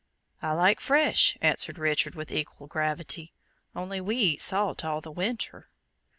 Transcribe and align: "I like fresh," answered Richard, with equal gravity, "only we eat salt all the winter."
"I 0.41 0.53
like 0.53 0.79
fresh," 0.79 1.37
answered 1.41 1.77
Richard, 1.77 2.15
with 2.15 2.31
equal 2.31 2.65
gravity, 2.65 3.33
"only 3.75 4.01
we 4.01 4.15
eat 4.17 4.41
salt 4.41 4.83
all 4.83 4.99
the 4.99 5.11
winter." 5.11 5.69